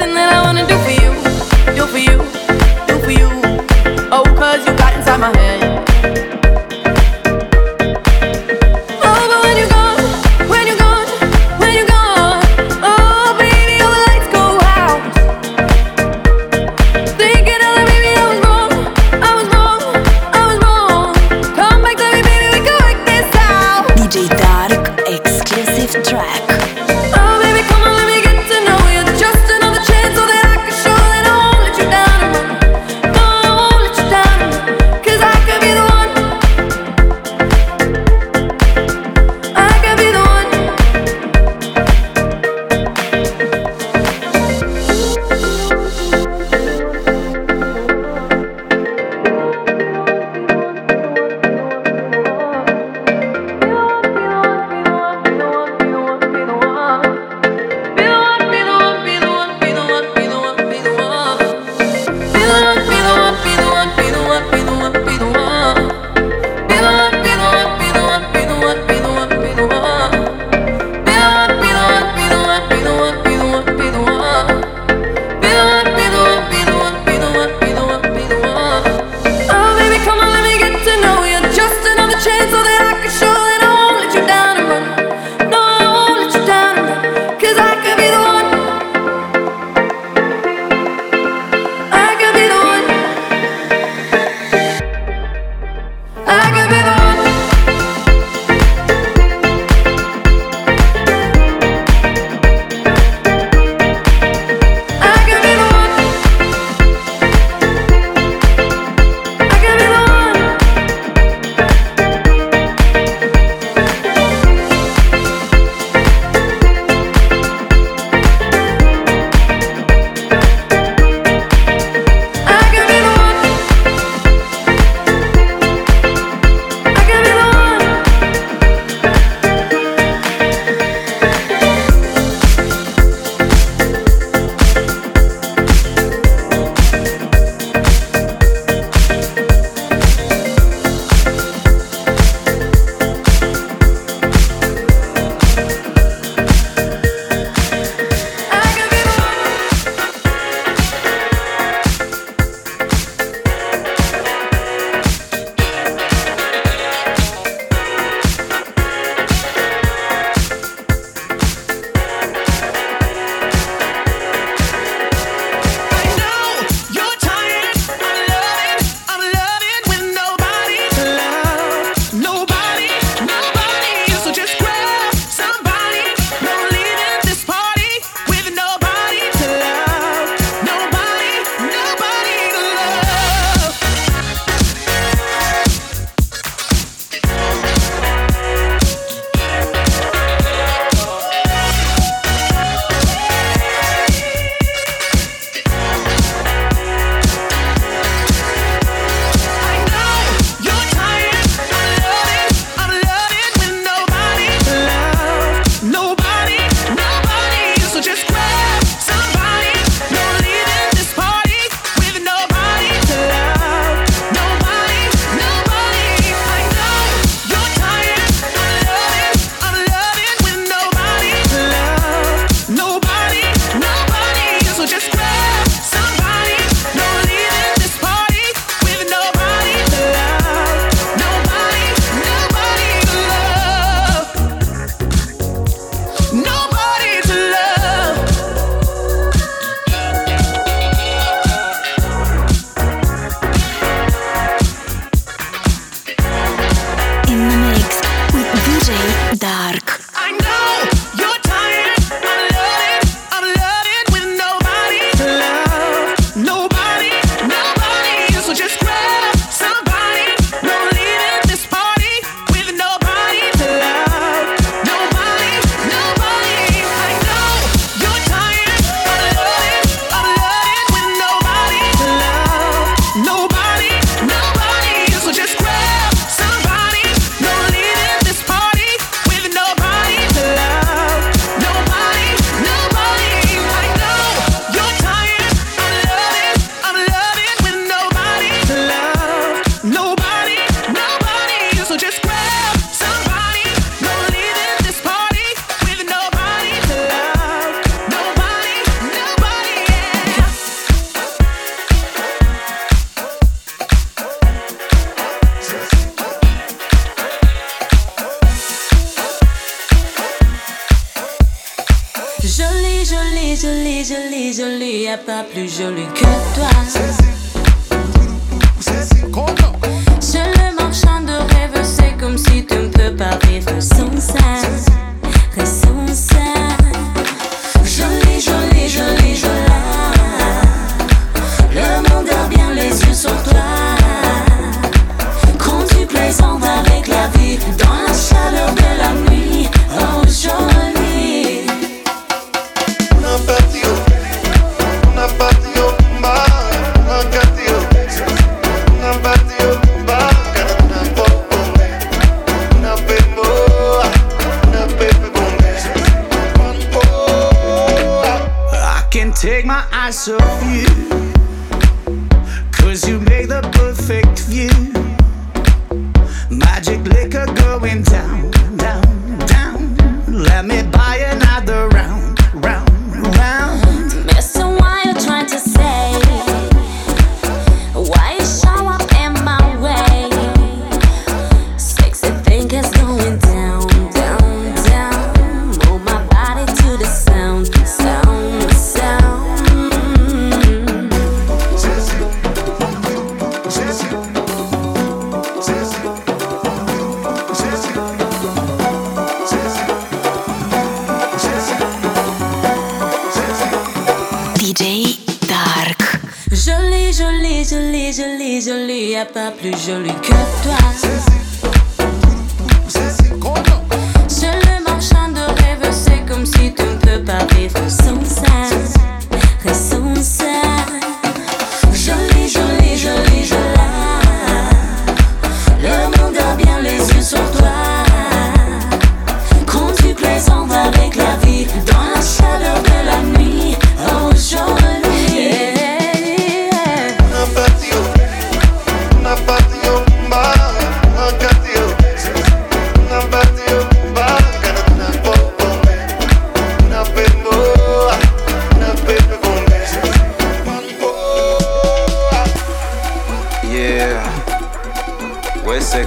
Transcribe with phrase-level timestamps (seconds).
[0.00, 0.69] Nothing that I wanna do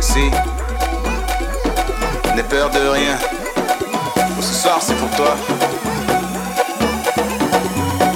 [0.03, 0.29] sexy.
[2.35, 3.17] N'aie peur de rien.
[4.41, 5.35] Ce soir, c'est pour toi.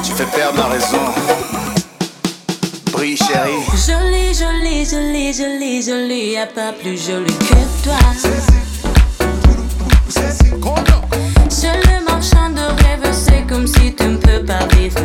[0.03, 1.05] Tu fais perdre la raison.
[2.91, 3.63] Brille, chérie.
[3.87, 6.31] Jolie, jolie, jolie, jolie, jolie.
[6.31, 7.97] Y'a pas plus jolie que toi.
[11.49, 14.99] Seul le marchand de rêve, c'est comme si tu ne peux pas vivre.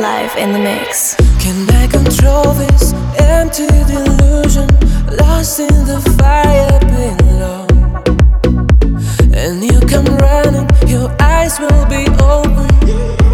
[0.00, 1.16] live in the mix.
[1.40, 4.68] Can I control this empty delusion?
[5.18, 7.66] Lost in the fire below.
[9.34, 13.27] And you come running, your eyes will be open.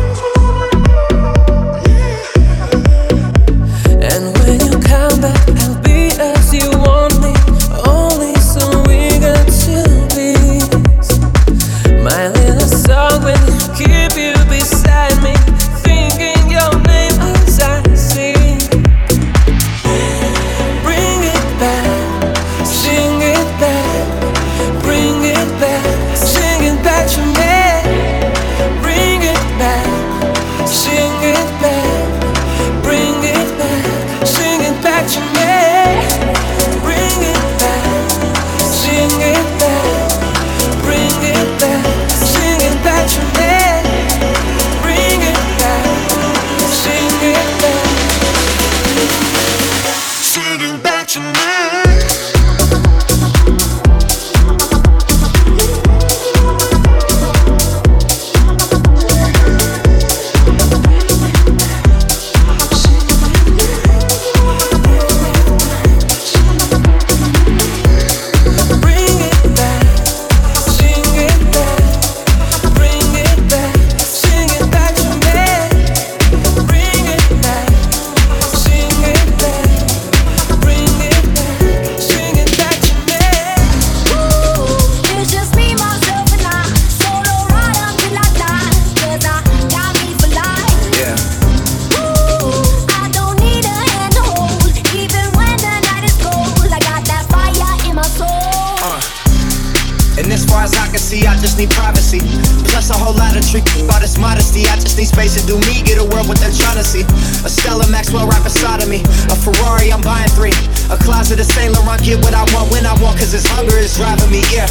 [104.54, 104.71] 60.
[104.71, 107.02] I just need space to do me, get a world what they're trying to see.
[107.43, 109.02] A Stella Maxwell right beside of me.
[109.30, 110.54] A Ferrari, I'm buying three.
[110.95, 113.75] A closet of Saint Laurent, get what I want when I want, cause this hunger
[113.76, 114.71] is driving me, yeah.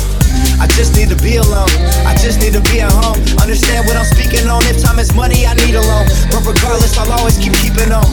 [0.64, 1.70] I just need to be alone.
[2.08, 3.20] I just need to be at home.
[3.44, 4.64] Understand what I'm speaking on.
[4.72, 6.08] If time is money, I need a loan.
[6.32, 8.08] But regardless, I'll always keep keeping on.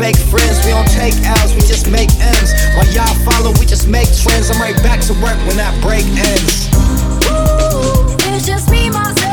[0.00, 2.50] Fake friends, we don't take L's, we just make M's.
[2.74, 4.48] While y'all follow, we just make trends.
[4.48, 6.72] I'm right back to work when that break ends.
[7.28, 9.31] Ooh, it's just me, myself.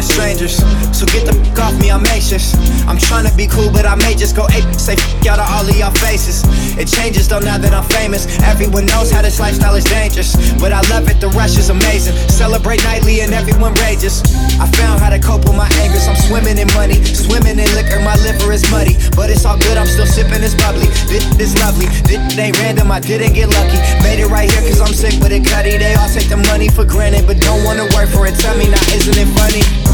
[0.00, 0.56] To strangers.
[0.96, 2.56] So get the fuck off me, I'm anxious.
[2.88, 4.64] I'm trying to be cool, but I may just go ape.
[4.74, 6.44] Say fuck out of all of y'all faces.
[6.78, 8.26] It changes though now that I'm famous.
[8.44, 10.36] Everyone knows how this lifestyle is dangerous.
[10.58, 12.16] But I love it, the rush is amazing.
[12.28, 14.22] Celebrate nightly and everyone rages.
[14.56, 16.08] I found how to cope with my angers.
[16.08, 18.00] I'm swimming in money, swimming in liquor.
[18.00, 19.76] My liver is muddy, but it's all good.
[19.76, 20.88] I'm still sipping this bubbly.
[21.12, 21.86] This is lovely.
[22.08, 22.90] This ain't random.
[22.90, 23.78] I didn't get lucky.
[24.02, 25.76] Made it right here cause I'm sick with it, cutty.
[25.76, 28.34] They all take the money for granted, but don't wanna work for it.
[28.40, 29.89] Tell me now, isn't it funny?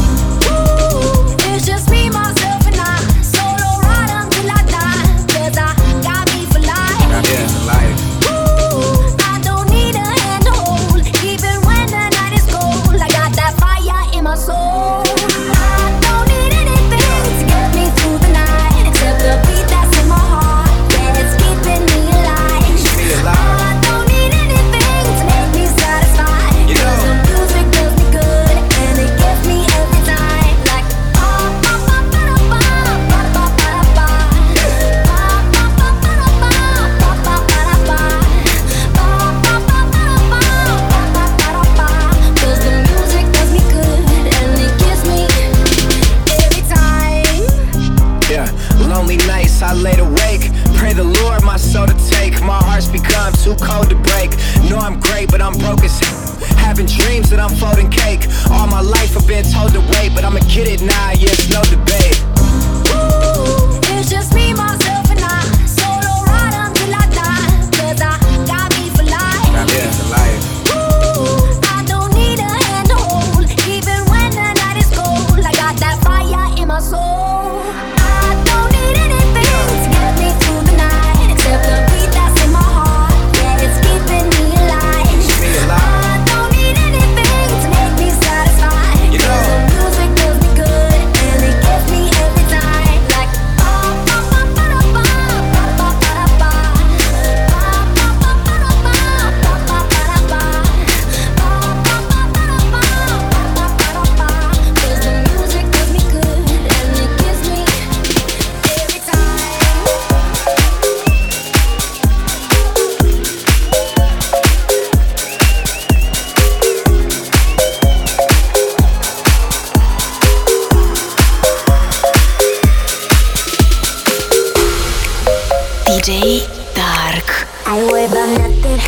[126.07, 127.27] DJ Dark.
[127.67, 128.79] I ain't worried about nothing.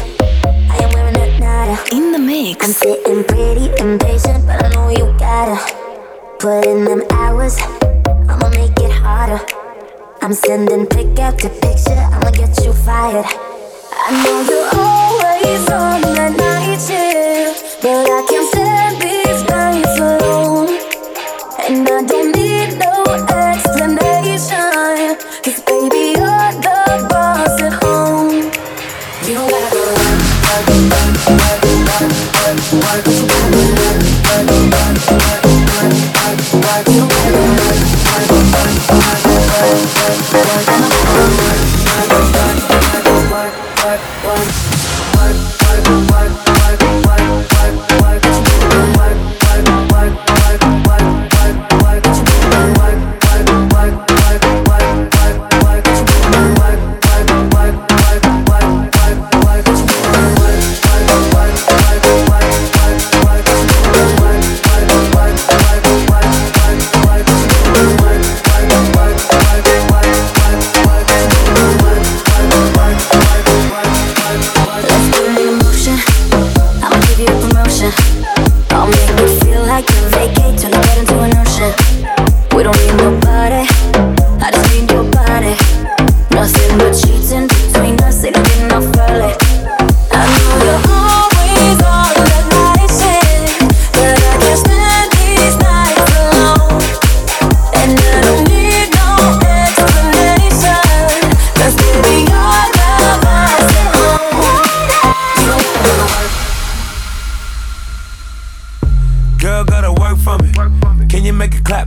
[0.71, 1.75] I ain't wearing a nada.
[1.93, 2.65] In the mix.
[2.65, 5.59] I'm sitting pretty impatient, but I know you gotta
[6.39, 7.57] put in them hours.
[7.59, 9.43] I'ma make it harder.
[10.21, 11.91] I'm sending pick after picture.
[11.91, 13.25] I'ma get you fired.
[13.27, 18.78] I know you're always on that night shift, but I can't stand
[36.53, 36.89] work, work.
[36.89, 37.09] You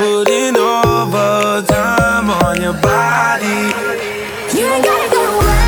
[0.00, 3.68] putting overtime on your body.
[4.56, 5.60] You ain't gotta go away.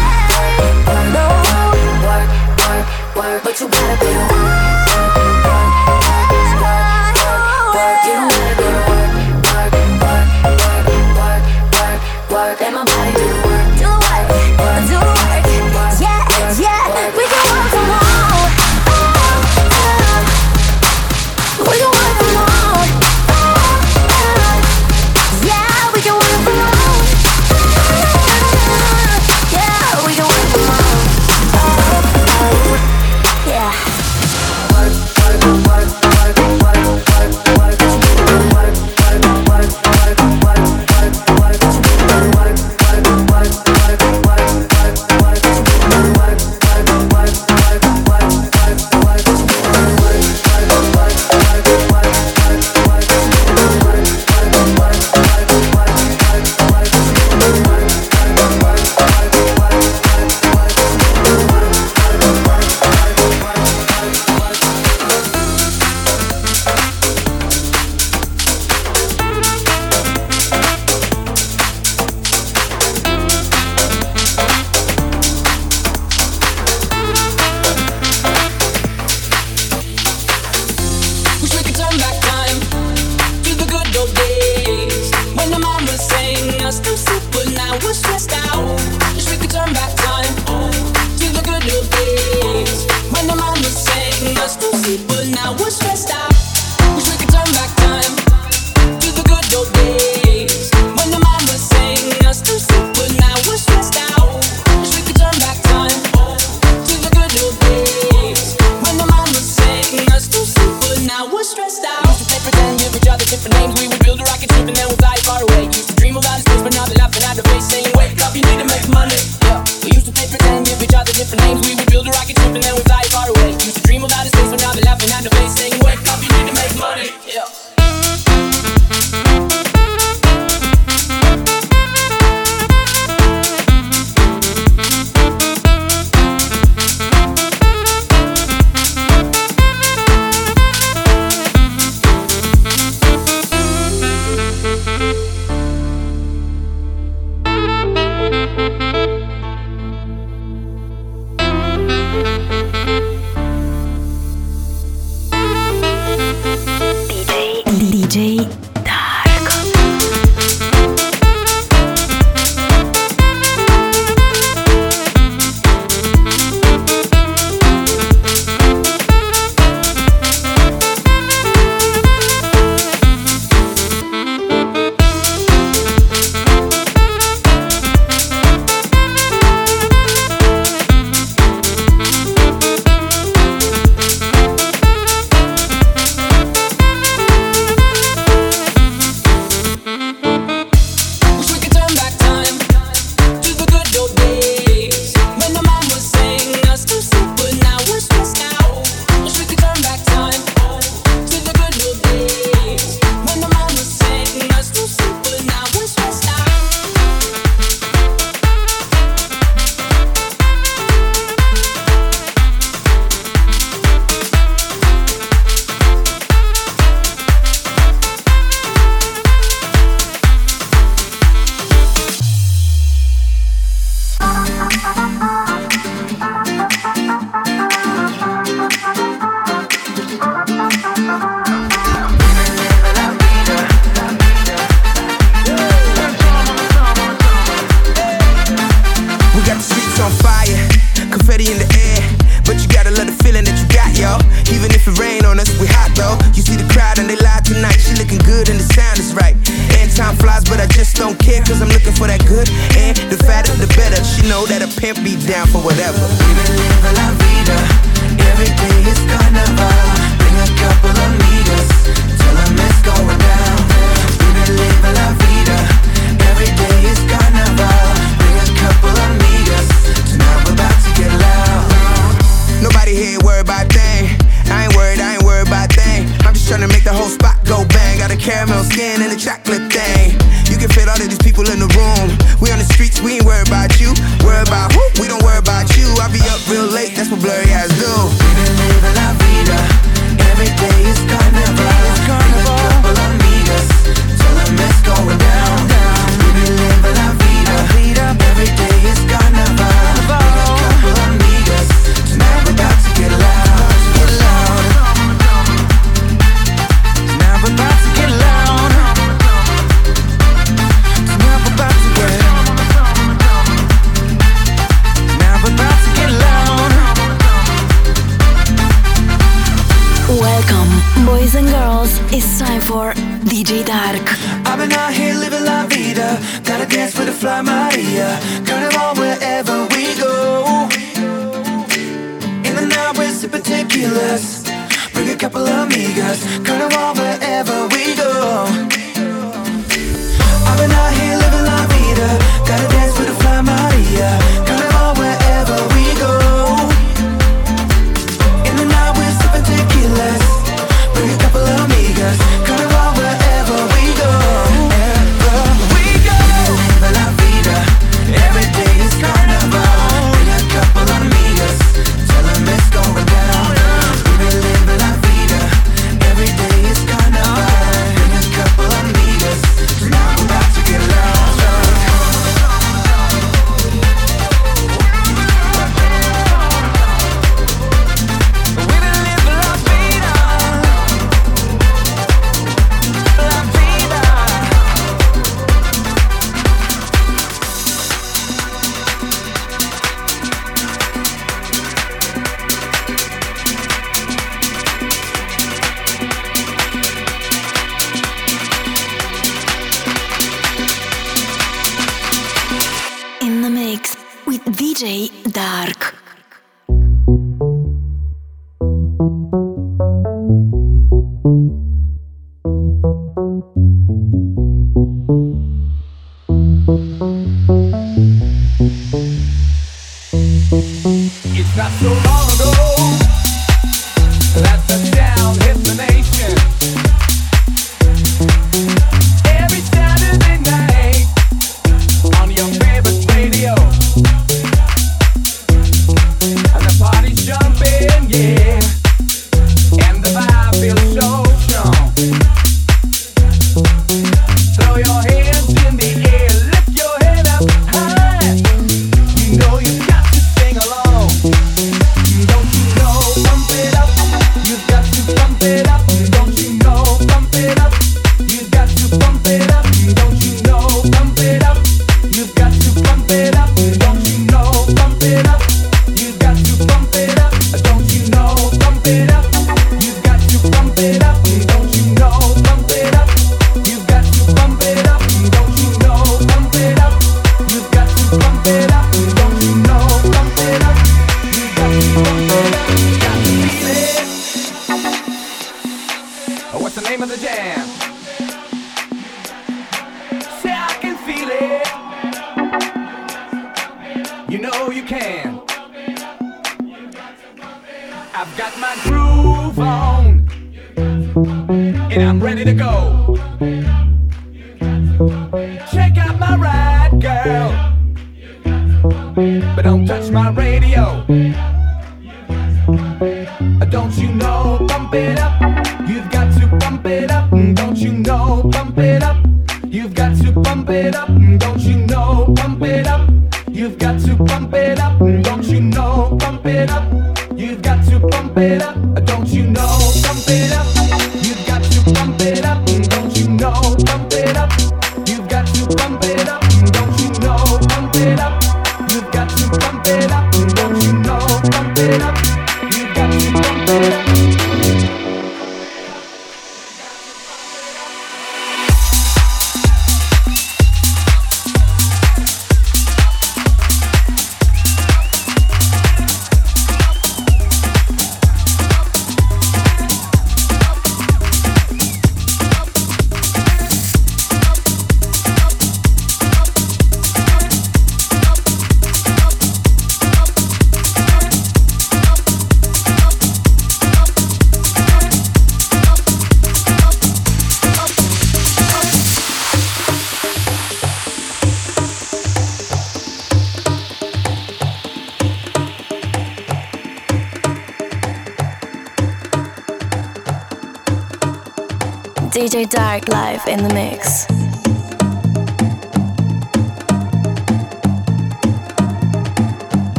[1.12, 1.26] No,
[2.08, 2.30] work,
[2.64, 4.91] work, work, but you gotta be away.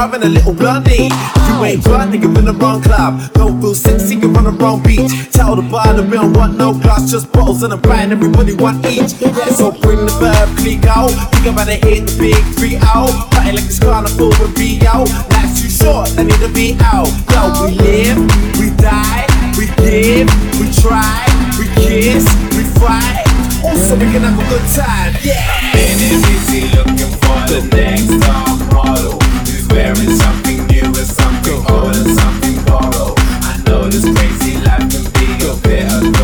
[0.00, 1.08] car and a little blondie.
[1.46, 3.32] You ain't blind, nigga, in the wrong club.
[3.34, 5.12] Don't feel sexy, you're on the wrong beach.
[5.32, 8.54] Tell the bar that we don't want no glass, just bottles and a pint, everybody
[8.54, 9.12] want each.
[9.58, 11.12] So bring the verb, click out.
[11.32, 13.12] Think about it, hit the big three out.
[13.32, 15.08] Party like this carnival and be out.
[15.36, 17.10] Life's too short, I need to be out.
[17.28, 18.20] Yo, we live,
[18.56, 19.26] we die,
[19.58, 21.28] we give, we try,
[21.60, 22.24] we kiss,
[22.56, 23.28] we fight.
[23.60, 25.44] Also, we can have a good time, yeah.
[25.60, 29.29] I've been busy looking for the next top model.
[29.80, 33.14] Wearing something new something old something borrowed.
[33.16, 36.19] I know this crazy life can be a bit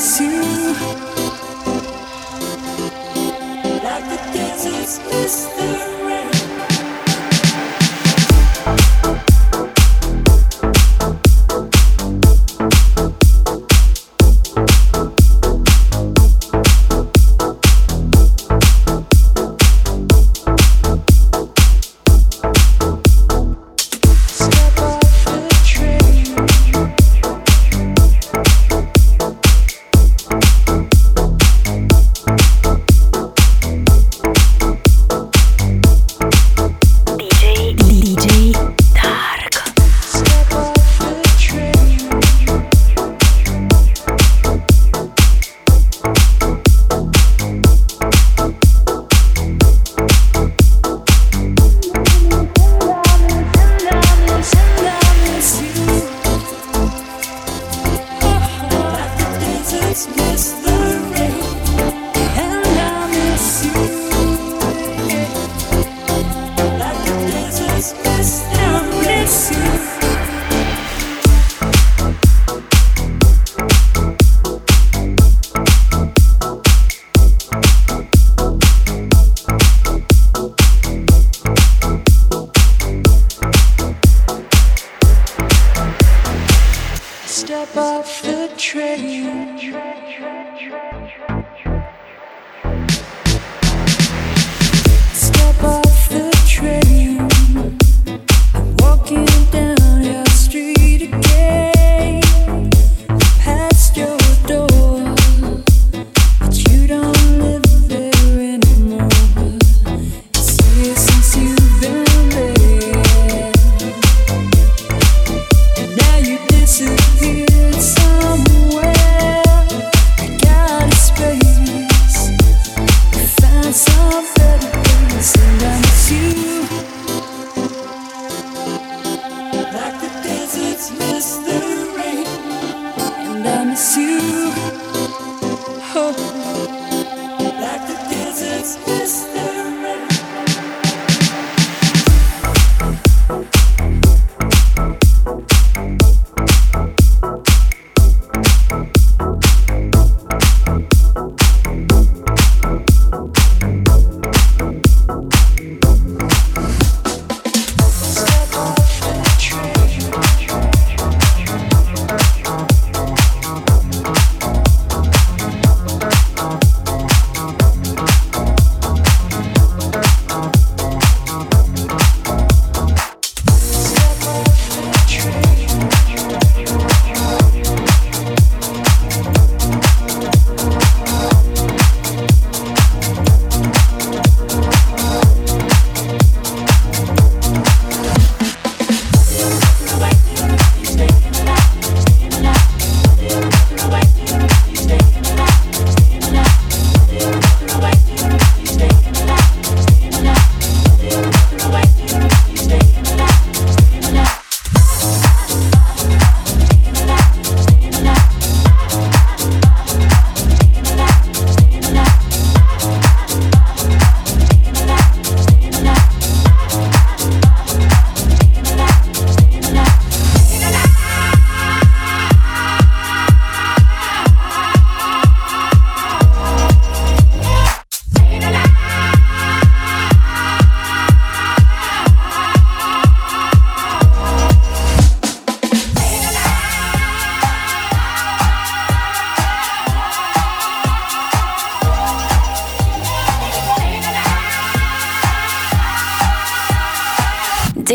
[0.00, 0.40] you.
[3.84, 5.89] Like the deserts miss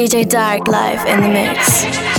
[0.06, 2.15] DJ Dark live in the mix.